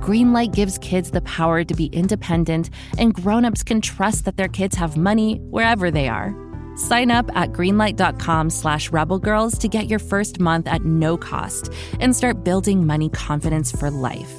[0.00, 4.76] Greenlight gives kids the power to be independent, and grown-ups can trust that their kids
[4.76, 6.34] have money wherever they are.
[6.76, 12.14] Sign up at greenlight.com slash rebelgirls to get your first month at no cost and
[12.14, 14.30] start building money confidence for life.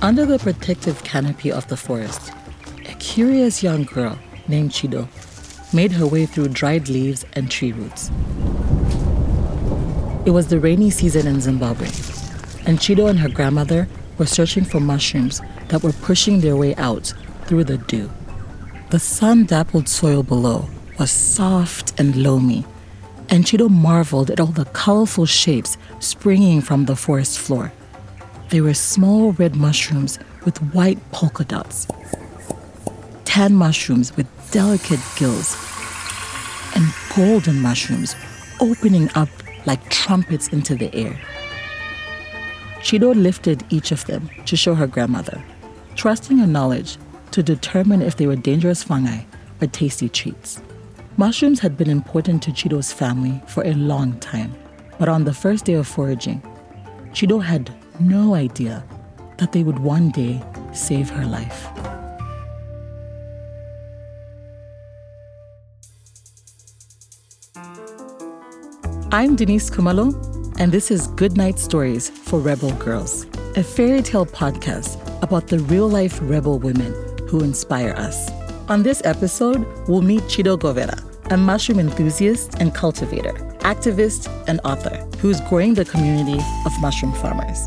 [0.00, 2.32] Under the protective canopy of the forest,
[2.88, 5.08] a curious young girl named Chido
[5.72, 8.10] made her way through dried leaves and tree roots.
[10.24, 11.86] It was the rainy season in Zimbabwe,
[12.66, 17.12] and Chido and her grandmother were searching for mushrooms that were pushing their way out
[17.46, 18.10] through the dew.
[18.90, 20.68] The sun dappled soil below
[20.98, 22.64] was soft and loamy,
[23.28, 27.72] and Chido marveled at all the colorful shapes springing from the forest floor.
[28.48, 31.86] They were small red mushrooms with white polka dots,
[33.24, 35.56] tan mushrooms with delicate gills,
[36.74, 38.16] and golden mushrooms
[38.60, 39.28] opening up
[39.66, 41.18] like trumpets into the air.
[42.80, 45.42] Chido lifted each of them to show her grandmother,
[45.96, 46.96] trusting her knowledge
[47.32, 49.20] to determine if they were dangerous fungi
[49.60, 50.62] or tasty treats.
[51.16, 54.54] Mushrooms had been important to Chido's family for a long time,
[54.98, 56.40] but on the first day of foraging,
[57.12, 58.84] Chido had no idea
[59.38, 61.66] that they would one day save her life.
[69.10, 70.12] I'm Denise Khumalo,
[70.60, 73.24] and this is Goodnight Stories for Rebel Girls,
[73.56, 76.92] a fairy tale podcast about the real life rebel women
[77.26, 78.30] who inspire us.
[78.68, 81.02] On this episode, we'll meet Chido Govera,
[81.32, 87.66] a mushroom enthusiast and cultivator, activist, and author who's growing the community of mushroom farmers.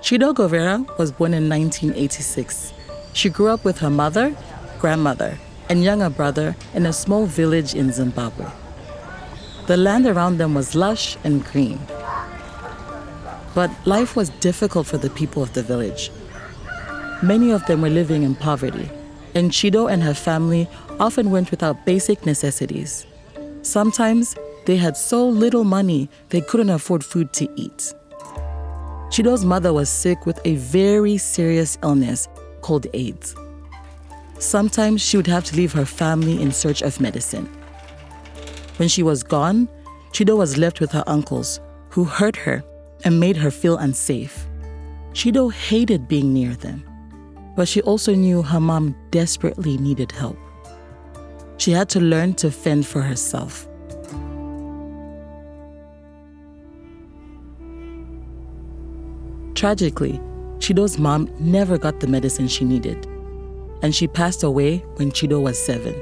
[0.00, 2.72] Chido Govera was born in 1986.
[3.12, 4.34] She grew up with her mother,
[4.78, 5.38] grandmother,
[5.68, 8.46] and younger brother in a small village in Zimbabwe.
[9.66, 11.80] The land around them was lush and green.
[13.54, 16.10] But life was difficult for the people of the village.
[17.22, 18.90] Many of them were living in poverty,
[19.34, 20.68] and Chido and her family
[21.00, 23.06] often went without basic necessities.
[23.62, 24.36] Sometimes
[24.66, 27.94] they had so little money they couldn't afford food to eat.
[29.10, 32.28] Chido's mother was sick with a very serious illness
[32.60, 33.34] called AIDS.
[34.38, 37.46] Sometimes she would have to leave her family in search of medicine.
[38.76, 39.68] When she was gone,
[40.12, 42.64] Chido was left with her uncles, who hurt her
[43.04, 44.46] and made her feel unsafe.
[45.12, 46.84] Chido hated being near them,
[47.56, 50.36] but she also knew her mom desperately needed help.
[51.58, 53.68] She had to learn to fend for herself.
[59.54, 60.18] Tragically,
[60.58, 63.06] Chido's mom never got the medicine she needed
[63.82, 65.94] and she passed away when Chido was seven.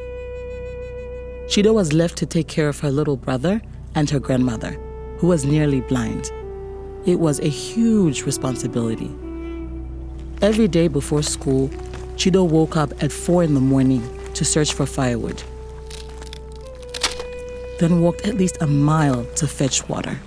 [1.46, 3.60] Chido was left to take care of her little brother
[3.94, 4.72] and her grandmother,
[5.18, 6.30] who was nearly blind.
[7.04, 9.10] It was a huge responsibility.
[10.40, 11.68] Every day before school,
[12.16, 14.02] Chido woke up at 4 in the morning
[14.34, 15.42] to search for firewood,
[17.78, 20.18] then walked at least a mile to fetch water.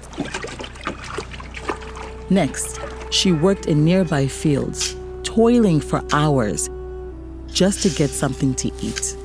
[2.29, 2.79] Next,
[3.11, 6.69] she worked in nearby fields, toiling for hours
[7.55, 9.15] just to get something to eat.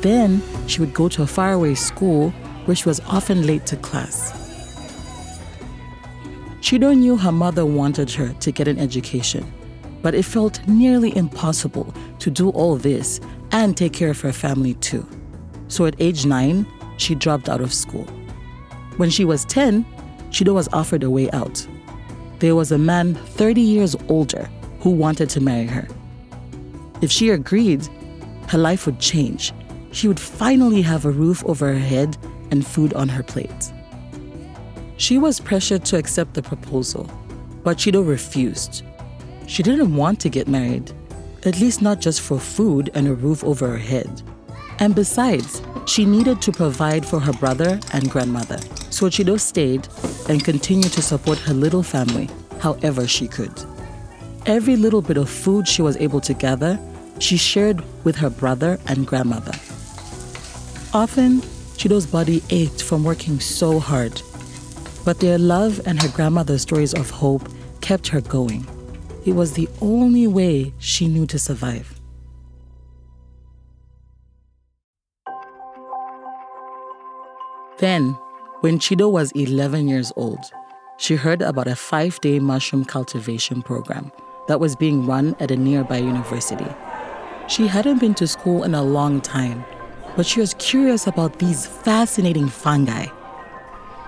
[0.00, 2.30] Then she would go to a faraway school
[2.64, 4.32] where she was often late to class.
[6.60, 9.52] Chido knew her mother wanted her to get an education,
[10.00, 13.20] but it felt nearly impossible to do all this
[13.52, 15.06] and take care of her family too.
[15.68, 18.04] So at age nine, she dropped out of school.
[18.96, 19.84] When she was 10,
[20.30, 21.66] Chido was offered a way out.
[22.38, 24.48] There was a man 30 years older
[24.80, 25.86] who wanted to marry her.
[27.02, 27.86] If she agreed,
[28.48, 29.52] her life would change.
[29.92, 32.16] She would finally have a roof over her head
[32.50, 33.72] and food on her plate.
[34.96, 37.10] She was pressured to accept the proposal,
[37.62, 38.82] but Chido refused.
[39.46, 40.92] She didn't want to get married,
[41.44, 44.22] at least not just for food and a roof over her head.
[44.78, 48.58] And besides, she needed to provide for her brother and grandmother.
[48.90, 49.88] So Chido stayed
[50.28, 52.28] and continued to support her little family
[52.60, 53.52] however she could.
[54.46, 56.78] Every little bit of food she was able to gather,
[57.18, 59.50] she shared with her brother and grandmother.
[60.94, 61.40] Often,
[61.76, 64.22] Chido's body ached from working so hard.
[65.04, 67.42] But their love and her grandmother's stories of hope
[67.80, 68.64] kept her going.
[69.24, 72.00] It was the only way she knew to survive.
[77.78, 78.16] Then,
[78.60, 80.38] when Chido was 11 years old,
[80.98, 84.12] she heard about a five day mushroom cultivation program
[84.48, 86.66] that was being run at a nearby university.
[87.48, 89.64] She hadn't been to school in a long time,
[90.16, 93.06] but she was curious about these fascinating fungi.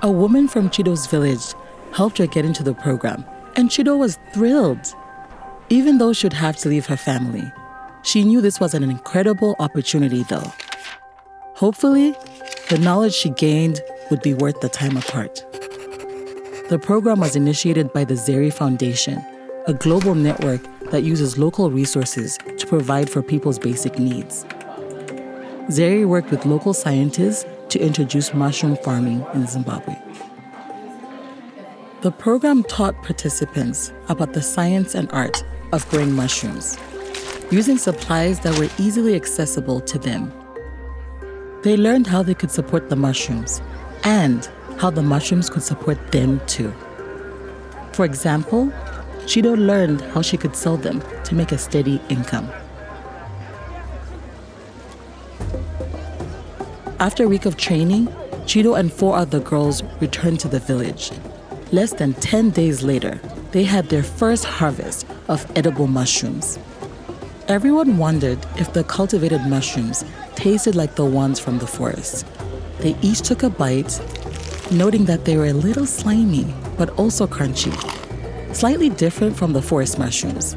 [0.03, 1.55] A woman from Chido's village
[1.93, 3.25] helped her get into the program,
[3.57, 4.95] and Chido was thrilled.
[5.69, 7.53] Even though she'd have to leave her family,
[8.03, 10.53] she knew this was an incredible opportunity, though.
[11.55, 12.15] Hopefully,
[12.71, 13.81] the knowledge she gained
[14.11, 15.45] would be worth the time apart.
[16.71, 19.25] The program was initiated by the Zeri Foundation,
[19.67, 20.61] a global network
[20.91, 24.45] that uses local resources to provide for people's basic needs.
[25.69, 29.97] Zeri worked with local scientists to introduce mushroom farming in Zimbabwe.
[32.01, 36.79] The program taught participants about the science and art of growing mushrooms,
[37.51, 40.33] using supplies that were easily accessible to them.
[41.63, 43.61] They learned how they could support the mushrooms
[44.05, 46.73] and how the mushrooms could support them too.
[47.93, 48.73] For example,
[49.29, 52.51] Chido learned how she could sell them to make a steady income.
[56.99, 58.07] After a week of training,
[58.47, 61.11] Chido and four other girls returned to the village.
[61.73, 63.21] Less than 10 days later,
[63.51, 66.59] they had their first harvest of edible mushrooms.
[67.49, 72.25] Everyone wondered if the cultivated mushrooms tasted like the ones from the forest.
[72.79, 74.01] They each took a bite,
[74.71, 77.98] noting that they were a little slimy, but also crunchy,
[78.53, 80.55] slightly different from the forest mushrooms.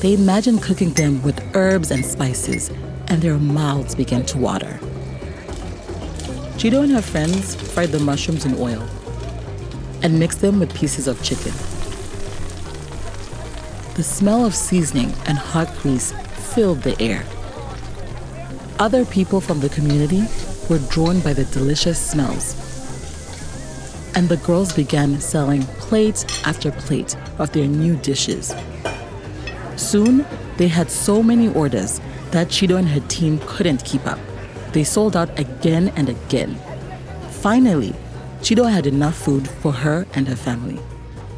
[0.00, 2.70] They imagine cooking them with herbs and spices
[3.08, 4.78] and their mouths begin to water.
[6.58, 8.86] Chido and her friends fried the mushrooms in oil
[10.02, 11.52] and mixed them with pieces of chicken.
[13.94, 16.12] The smell of seasoning and hot grease
[16.54, 17.24] filled the air.
[18.78, 20.24] Other people from the community
[20.68, 22.73] were drawn by the delicious smells.
[24.16, 28.54] And the girls began selling plate after plate of their new dishes.
[29.76, 30.24] Soon,
[30.56, 32.00] they had so many orders
[32.30, 34.18] that Chido and her team couldn't keep up.
[34.72, 36.58] They sold out again and again.
[37.30, 37.94] Finally,
[38.40, 40.78] Chido had enough food for her and her family.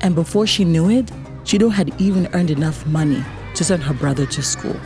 [0.03, 1.07] And before she knew it,
[1.45, 3.25] Chido had even earned enough money
[3.55, 4.79] to send her brother to school.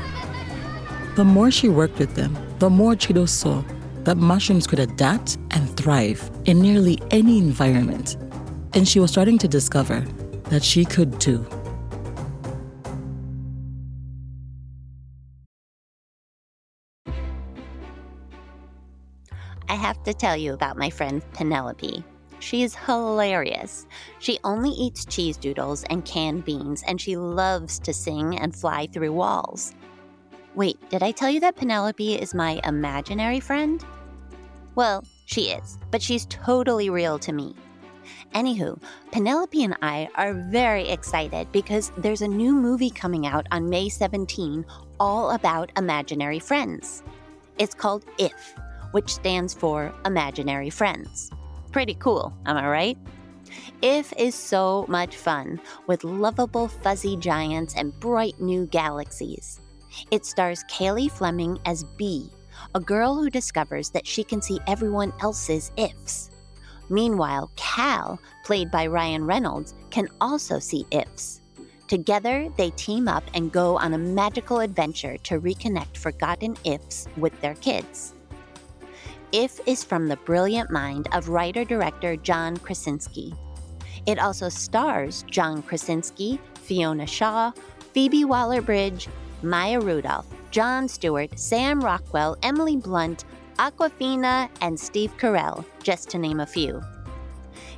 [1.16, 3.64] The more she worked with them, the more Chido saw
[4.10, 8.16] that mushrooms could adapt and thrive in nearly any environment.
[8.74, 10.00] And she was starting to discover
[10.48, 11.46] that she could too.
[19.68, 22.02] I have to tell you about my friend Penelope.
[22.40, 23.86] She is hilarious.
[24.18, 28.88] She only eats cheese doodles and canned beans, and she loves to sing and fly
[28.92, 29.72] through walls.
[30.56, 33.84] Wait, did I tell you that Penelope is my imaginary friend?
[34.74, 37.54] Well, she is, but she's totally real to me.
[38.34, 38.80] Anywho,
[39.12, 43.88] Penelope and I are very excited because there's a new movie coming out on May
[43.88, 44.64] 17
[44.98, 47.02] all about imaginary friends.
[47.58, 48.54] It's called If
[48.92, 51.30] which stands for Imaginary Friends.
[51.72, 52.98] Pretty cool, am I right?
[53.82, 59.60] If is so much fun with lovable fuzzy giants and bright new galaxies.
[60.10, 62.30] It stars Cailey Fleming as Bee,
[62.74, 66.30] a girl who discovers that she can see everyone else's ifs.
[66.88, 71.40] Meanwhile, Cal, played by Ryan Reynolds, can also see ifs.
[71.86, 77.38] Together, they team up and go on a magical adventure to reconnect forgotten ifs with
[77.40, 78.14] their kids.
[79.32, 83.34] If is from the brilliant mind of writer director John Krasinski.
[84.06, 87.52] It also stars John Krasinski, Fiona Shaw,
[87.92, 89.08] Phoebe Waller Bridge,
[89.42, 93.24] Maya Rudolph, Jon Stewart, Sam Rockwell, Emily Blunt,
[93.58, 96.82] Awkwafina, and Steve Carell, just to name a few.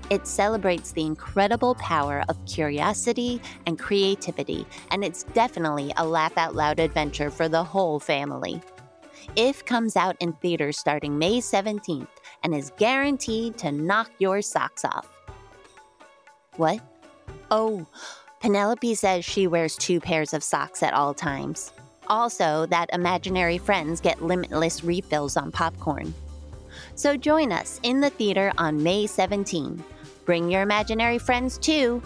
[0.08, 6.54] It celebrates the incredible power of curiosity and creativity, and it's definitely a laugh out
[6.54, 8.60] loud adventure for the whole family.
[9.36, 12.08] If comes out in theaters starting May 17th
[12.42, 15.08] and is guaranteed to knock your socks off.
[16.56, 16.80] What?
[17.50, 17.86] Oh,
[18.40, 21.72] Penelope says she wears two pairs of socks at all times.
[22.12, 26.12] Also, that imaginary friends get limitless refills on popcorn.
[26.94, 29.82] So join us in the theater on May 17.
[30.26, 32.02] Bring your imaginary friends too.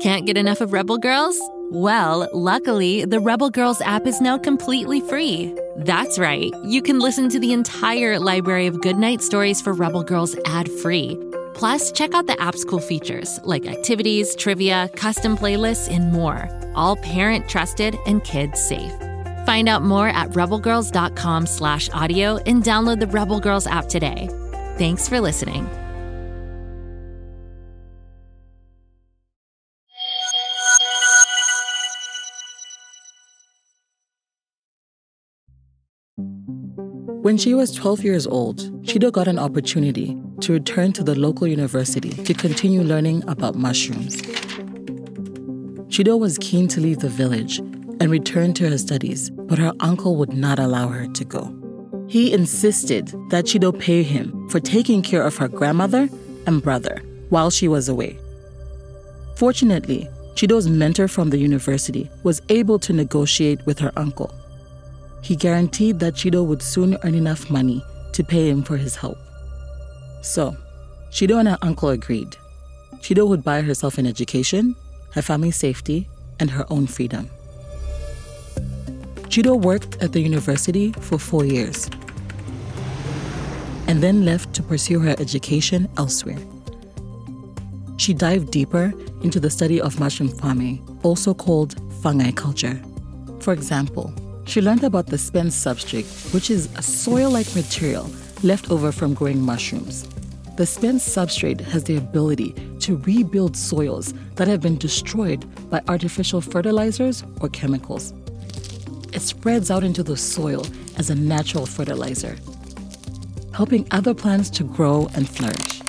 [0.00, 1.36] Can't get enough of Rebel Girls?
[1.72, 5.52] Well, luckily, the Rebel Girls app is now completely free.
[5.78, 10.36] That's right, you can listen to the entire library of goodnight stories for Rebel Girls
[10.46, 11.18] ad free.
[11.56, 16.50] Plus, check out the app's cool features like activities, trivia, custom playlists, and more.
[16.74, 18.92] All parent trusted and kids safe.
[19.46, 24.28] Find out more at rebelgirls.com slash audio and download the Rebel Girls app today.
[24.76, 25.66] Thanks for listening.
[37.22, 41.46] When she was 12 years old, Chido got an opportunity to return to the local
[41.46, 44.20] university to continue learning about mushrooms.
[45.88, 50.16] Chido was keen to leave the village and return to her studies, but her uncle
[50.16, 51.54] would not allow her to go.
[52.08, 56.08] He insisted that Chido pay him for taking care of her grandmother
[56.46, 58.18] and brother while she was away.
[59.36, 64.32] Fortunately, Chido's mentor from the university was able to negotiate with her uncle.
[65.22, 69.18] He guaranteed that Chido would soon earn enough money to pay him for his help.
[70.26, 70.56] So,
[71.12, 72.36] Chido and her uncle agreed.
[72.96, 74.74] Chido would buy herself an education,
[75.12, 76.08] her family's safety,
[76.40, 77.30] and her own freedom.
[79.30, 81.88] Chido worked at the university for four years
[83.86, 86.38] and then left to pursue her education elsewhere.
[87.96, 88.92] She dived deeper
[89.22, 92.82] into the study of mushroom farming, also called fungiculture.
[93.44, 94.12] For example,
[94.44, 98.10] she learned about the spent substrate, which is a soil like material
[98.42, 100.08] left over from growing mushrooms.
[100.56, 106.40] The spent substrate has the ability to rebuild soils that have been destroyed by artificial
[106.40, 108.14] fertilizers or chemicals.
[109.12, 112.38] It spreads out into the soil as a natural fertilizer,
[113.52, 115.82] helping other plants to grow and flourish.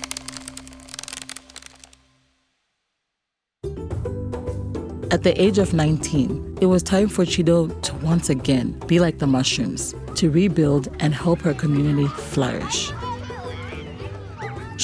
[5.09, 9.19] At the age of 19, it was time for Chido to once again be like
[9.19, 12.91] the mushrooms, to rebuild and help her community flourish.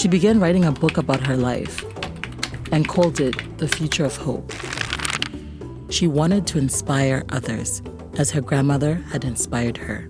[0.03, 1.81] She began writing a book about her life
[2.73, 4.51] and called it The Future of Hope.
[5.89, 7.81] She wanted to inspire others,
[8.17, 10.01] as her grandmother had inspired her.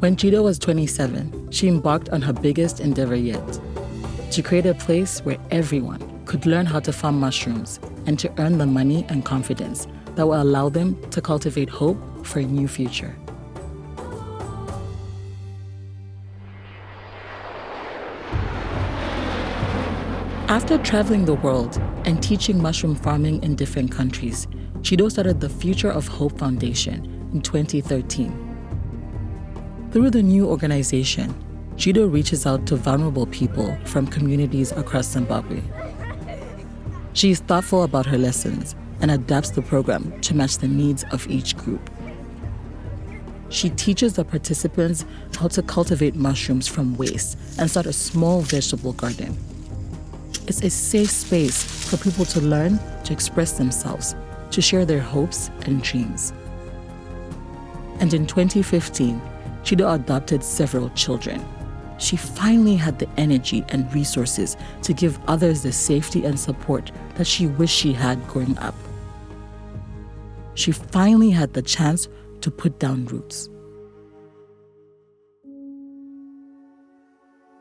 [0.00, 3.60] When Chido was 27, she embarked on her biggest endeavor yet
[4.32, 8.58] to create a place where everyone could learn how to farm mushrooms and to earn
[8.58, 13.14] the money and confidence that will allow them to cultivate hope for a new future.
[20.54, 24.46] After traveling the world and teaching mushroom farming in different countries,
[24.82, 29.90] Chido started the Future of Hope Foundation in 2013.
[29.90, 31.34] Through the new organization,
[31.74, 35.60] Chido reaches out to vulnerable people from communities across Zimbabwe.
[37.14, 41.28] She is thoughtful about her lessons and adapts the program to match the needs of
[41.28, 41.90] each group.
[43.48, 45.04] She teaches the participants
[45.36, 49.36] how to cultivate mushrooms from waste and start a small vegetable garden.
[50.46, 54.14] It's a safe space for people to learn to express themselves,
[54.50, 56.34] to share their hopes and dreams.
[57.98, 59.22] And in 2015,
[59.62, 61.42] Chido adopted several children.
[61.96, 67.26] She finally had the energy and resources to give others the safety and support that
[67.26, 68.74] she wished she had growing up.
[70.52, 72.06] She finally had the chance
[72.42, 73.48] to put down roots.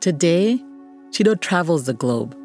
[0.01, 0.61] Today,
[1.11, 2.35] Chido travels the globe,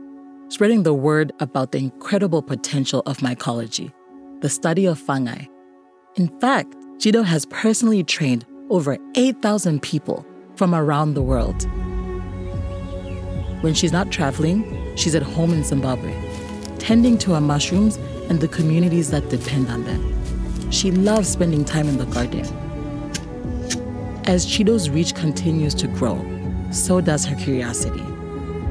[0.48, 3.92] spreading the word about the incredible potential of mycology,
[4.40, 5.44] the study of fungi.
[6.16, 10.26] In fact, Chido has personally trained over 8,000 people
[10.56, 11.66] from around the world.
[13.62, 16.14] When she's not traveling, she's at home in Zimbabwe,
[16.78, 17.96] tending to her mushrooms
[18.28, 20.70] and the communities that depend on them.
[20.70, 22.46] She loves spending time in the garden.
[24.24, 26.24] As Chido's reach continues to grow,
[26.70, 28.02] so does her curiosity.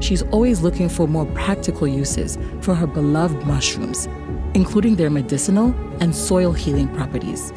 [0.00, 4.06] She's always looking for more practical uses for her beloved mushrooms,
[4.54, 7.52] including their medicinal and soil healing properties.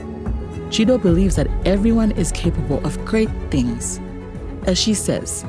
[0.70, 4.00] Chido believes that everyone is capable of great things.
[4.66, 5.46] As she says,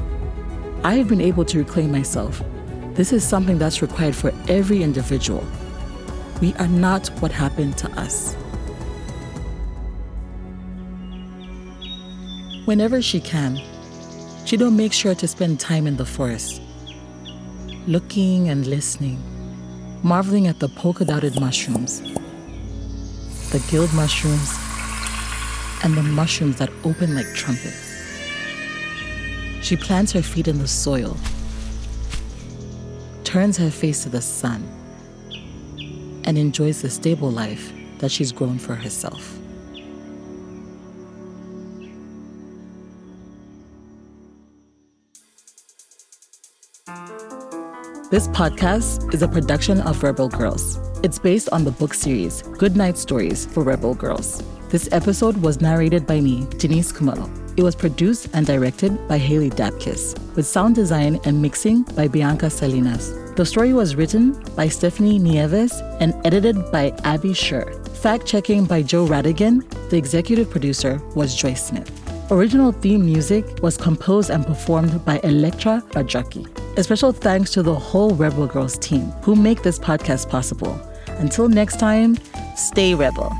[0.85, 2.43] I have been able to reclaim myself.
[2.95, 5.47] This is something that's required for every individual.
[6.41, 8.35] We are not what happened to us.
[12.65, 13.59] Whenever she can,
[14.45, 16.62] Chido makes sure to spend time in the forest,
[17.87, 19.19] looking and listening,
[20.05, 22.01] marveling at the polka dotted mushrooms,
[23.51, 24.57] the gilled mushrooms,
[25.83, 27.91] and the mushrooms that open like trumpets.
[29.62, 31.17] She plants her feet in the soil,
[33.25, 34.62] turns her face to the sun,
[36.25, 39.39] and enjoys the stable life that she's grown for herself.
[48.12, 50.78] This podcast is a production of Rebel Girls.
[51.02, 54.42] It's based on the book series Goodnight Stories for Rebel Girls.
[54.69, 57.31] This episode was narrated by me, Denise Khumalo.
[57.57, 62.50] It was produced and directed by Haley Dapkus, with sound design and mixing by Bianca
[62.50, 63.14] Salinas.
[63.37, 67.73] The story was written by Stephanie Nieves and edited by Abby Sher.
[68.02, 69.64] Fact checking by Joe Rhatigan.
[69.88, 71.90] The executive producer was Joy Smith.
[72.31, 76.62] Original theme music was composed and performed by Elettra Bargiacchi.
[76.76, 80.81] A special thanks to the whole Rebel Girls team who make this podcast possible.
[81.19, 82.17] Until next time,
[82.57, 83.31] stay rebel.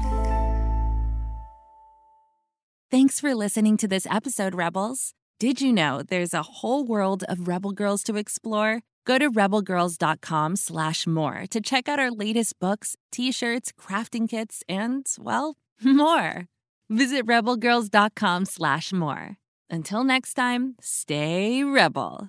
[2.91, 5.15] Thanks for listening to this episode, Rebels.
[5.41, 8.83] Did you know there's a whole world of Rebel Girls to explore?
[9.07, 15.07] Go to rebelgirls.com slash more to check out our latest books, t-shirts, crafting kits, and,
[15.19, 16.49] well, more.
[16.91, 19.37] Visit rebelgirls.com slash more.
[19.71, 22.29] Until next time, stay rebel.